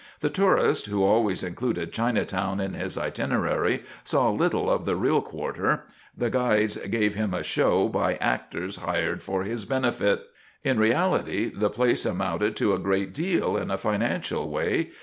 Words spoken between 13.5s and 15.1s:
in a financial way.